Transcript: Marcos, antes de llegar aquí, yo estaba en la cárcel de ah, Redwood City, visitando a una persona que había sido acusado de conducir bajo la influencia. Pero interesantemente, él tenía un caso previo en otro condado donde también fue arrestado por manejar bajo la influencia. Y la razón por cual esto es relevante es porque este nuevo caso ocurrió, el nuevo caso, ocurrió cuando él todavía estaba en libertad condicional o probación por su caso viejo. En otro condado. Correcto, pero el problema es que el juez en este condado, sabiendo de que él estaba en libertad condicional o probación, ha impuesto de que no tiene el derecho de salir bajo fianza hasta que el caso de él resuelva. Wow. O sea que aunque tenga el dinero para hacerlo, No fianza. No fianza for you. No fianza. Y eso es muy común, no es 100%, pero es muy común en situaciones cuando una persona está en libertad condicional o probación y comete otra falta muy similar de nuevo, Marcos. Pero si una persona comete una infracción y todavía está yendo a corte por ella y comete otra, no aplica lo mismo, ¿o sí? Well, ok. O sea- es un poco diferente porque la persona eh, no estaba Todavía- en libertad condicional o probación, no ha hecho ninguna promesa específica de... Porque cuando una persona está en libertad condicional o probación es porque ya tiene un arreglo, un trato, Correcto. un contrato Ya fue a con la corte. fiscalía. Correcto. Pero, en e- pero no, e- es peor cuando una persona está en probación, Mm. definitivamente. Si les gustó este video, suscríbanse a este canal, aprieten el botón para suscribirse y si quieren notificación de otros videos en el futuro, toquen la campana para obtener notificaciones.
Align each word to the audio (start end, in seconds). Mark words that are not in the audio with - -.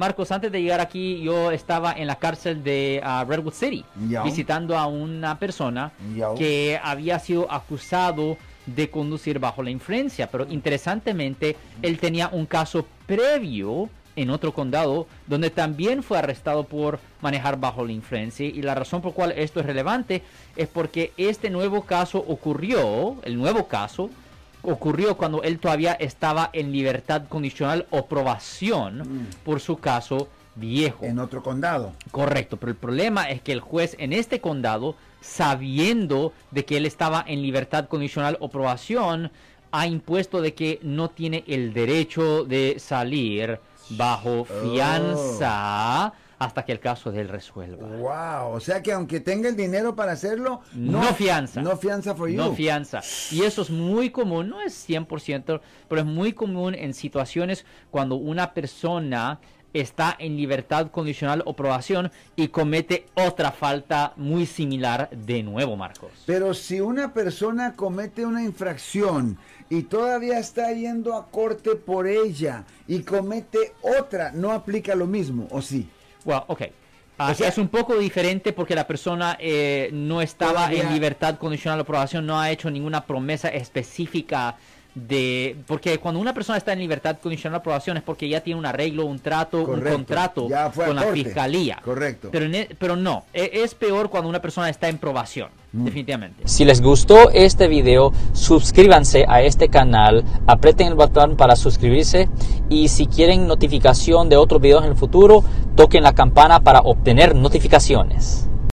Marcos, 0.00 0.32
antes 0.32 0.50
de 0.50 0.62
llegar 0.62 0.80
aquí, 0.80 1.20
yo 1.20 1.50
estaba 1.50 1.92
en 1.92 2.06
la 2.06 2.16
cárcel 2.16 2.64
de 2.64 3.02
ah, 3.04 3.22
Redwood 3.28 3.52
City, 3.52 3.84
visitando 4.24 4.78
a 4.78 4.86
una 4.86 5.38
persona 5.38 5.92
que 6.38 6.80
había 6.82 7.18
sido 7.18 7.52
acusado 7.52 8.38
de 8.64 8.88
conducir 8.88 9.38
bajo 9.38 9.62
la 9.62 9.68
influencia. 9.68 10.30
Pero 10.30 10.46
interesantemente, 10.48 11.54
él 11.82 11.98
tenía 11.98 12.30
un 12.32 12.46
caso 12.46 12.86
previo 13.06 13.90
en 14.16 14.30
otro 14.30 14.54
condado 14.54 15.06
donde 15.26 15.50
también 15.50 16.02
fue 16.02 16.16
arrestado 16.16 16.64
por 16.64 16.98
manejar 17.20 17.60
bajo 17.60 17.84
la 17.84 17.92
influencia. 17.92 18.46
Y 18.46 18.62
la 18.62 18.74
razón 18.74 19.02
por 19.02 19.12
cual 19.12 19.34
esto 19.36 19.60
es 19.60 19.66
relevante 19.66 20.22
es 20.56 20.68
porque 20.68 21.12
este 21.18 21.50
nuevo 21.50 21.82
caso 21.82 22.24
ocurrió, 22.26 23.16
el 23.22 23.36
nuevo 23.36 23.68
caso, 23.68 24.08
ocurrió 24.62 25.16
cuando 25.16 25.42
él 25.42 25.58
todavía 25.58 25.92
estaba 25.92 26.50
en 26.52 26.72
libertad 26.72 27.24
condicional 27.28 27.86
o 27.90 28.06
probación 28.06 29.28
por 29.44 29.60
su 29.60 29.78
caso 29.78 30.28
viejo. 30.54 31.04
En 31.04 31.18
otro 31.18 31.42
condado. 31.42 31.92
Correcto, 32.10 32.56
pero 32.56 32.72
el 32.72 32.78
problema 32.78 33.30
es 33.30 33.40
que 33.40 33.52
el 33.52 33.60
juez 33.60 33.96
en 33.98 34.12
este 34.12 34.40
condado, 34.40 34.96
sabiendo 35.20 36.32
de 36.50 36.64
que 36.64 36.76
él 36.76 36.86
estaba 36.86 37.24
en 37.26 37.42
libertad 37.42 37.86
condicional 37.86 38.36
o 38.40 38.48
probación, 38.48 39.30
ha 39.72 39.86
impuesto 39.86 40.40
de 40.40 40.54
que 40.54 40.80
no 40.82 41.10
tiene 41.10 41.44
el 41.46 41.72
derecho 41.72 42.44
de 42.44 42.76
salir 42.78 43.60
bajo 43.90 44.44
fianza 44.44 46.12
hasta 46.40 46.64
que 46.64 46.72
el 46.72 46.80
caso 46.80 47.12
de 47.12 47.20
él 47.20 47.28
resuelva. 47.28 47.86
Wow. 47.86 48.54
O 48.54 48.60
sea 48.60 48.82
que 48.82 48.92
aunque 48.92 49.20
tenga 49.20 49.50
el 49.50 49.56
dinero 49.56 49.94
para 49.94 50.12
hacerlo, 50.12 50.62
No 50.74 51.02
fianza. 51.14 51.60
No 51.60 51.76
fianza 51.76 52.14
for 52.14 52.30
you. 52.30 52.36
No 52.38 52.54
fianza. 52.54 53.02
Y 53.30 53.42
eso 53.42 53.60
es 53.60 53.68
muy 53.68 54.08
común, 54.08 54.48
no 54.48 54.62
es 54.62 54.88
100%, 54.88 55.60
pero 55.86 56.00
es 56.00 56.06
muy 56.06 56.32
común 56.32 56.74
en 56.74 56.94
situaciones 56.94 57.66
cuando 57.90 58.16
una 58.16 58.54
persona 58.54 59.38
está 59.74 60.16
en 60.18 60.38
libertad 60.38 60.90
condicional 60.90 61.42
o 61.44 61.54
probación 61.54 62.10
y 62.36 62.48
comete 62.48 63.06
otra 63.14 63.52
falta 63.52 64.14
muy 64.16 64.46
similar 64.46 65.10
de 65.10 65.42
nuevo, 65.42 65.76
Marcos. 65.76 66.10
Pero 66.24 66.54
si 66.54 66.80
una 66.80 67.12
persona 67.12 67.74
comete 67.76 68.24
una 68.24 68.42
infracción 68.42 69.36
y 69.68 69.82
todavía 69.82 70.38
está 70.38 70.72
yendo 70.72 71.14
a 71.14 71.30
corte 71.30 71.76
por 71.76 72.06
ella 72.06 72.64
y 72.88 73.02
comete 73.02 73.74
otra, 73.82 74.32
no 74.32 74.52
aplica 74.52 74.94
lo 74.94 75.06
mismo, 75.06 75.46
¿o 75.50 75.60
sí? 75.60 75.86
Well, 76.24 76.42
ok. 76.46 76.62
O 77.18 77.34
sea- 77.34 77.48
es 77.48 77.58
un 77.58 77.68
poco 77.68 77.98
diferente 77.98 78.52
porque 78.54 78.74
la 78.74 78.86
persona 78.86 79.36
eh, 79.38 79.90
no 79.92 80.22
estaba 80.22 80.52
Todavía- 80.52 80.84
en 80.84 80.92
libertad 80.94 81.36
condicional 81.38 81.80
o 81.80 81.84
probación, 81.84 82.24
no 82.26 82.40
ha 82.40 82.50
hecho 82.50 82.70
ninguna 82.70 83.04
promesa 83.04 83.48
específica 83.48 84.56
de... 84.94 85.56
Porque 85.66 85.98
cuando 85.98 86.20
una 86.20 86.34
persona 86.34 86.58
está 86.58 86.72
en 86.72 86.80
libertad 86.80 87.16
condicional 87.22 87.60
o 87.60 87.62
probación 87.62 87.96
es 87.96 88.02
porque 88.02 88.28
ya 88.28 88.40
tiene 88.40 88.58
un 88.58 88.66
arreglo, 88.66 89.06
un 89.06 89.18
trato, 89.20 89.64
Correcto. 89.64 89.88
un 89.90 89.94
contrato 89.96 90.48
Ya 90.48 90.70
fue 90.70 90.84
a 90.84 90.86
con 90.88 90.96
la 90.96 91.02
corte. 91.04 91.24
fiscalía. 91.24 91.78
Correcto. 91.84 92.28
Pero, 92.32 92.44
en 92.46 92.54
e- 92.54 92.68
pero 92.78 92.96
no, 92.96 93.24
e- 93.32 93.50
es 93.54 93.74
peor 93.74 94.10
cuando 94.10 94.28
una 94.28 94.42
persona 94.42 94.68
está 94.68 94.88
en 94.88 94.98
probación, 94.98 95.48
Mm. 95.72 95.84
definitivamente. 95.84 96.42
Si 96.46 96.64
les 96.64 96.80
gustó 96.82 97.30
este 97.30 97.68
video, 97.68 98.12
suscríbanse 98.32 99.24
a 99.28 99.42
este 99.42 99.68
canal, 99.68 100.24
aprieten 100.46 100.88
el 100.88 100.94
botón 100.96 101.36
para 101.36 101.54
suscribirse 101.56 102.28
y 102.68 102.88
si 102.88 103.06
quieren 103.06 103.46
notificación 103.46 104.28
de 104.28 104.36
otros 104.36 104.60
videos 104.60 104.84
en 104.84 104.90
el 104.90 104.96
futuro, 104.96 105.44
toquen 105.76 106.02
la 106.02 106.12
campana 106.12 106.60
para 106.60 106.80
obtener 106.80 107.34
notificaciones. 107.36 108.49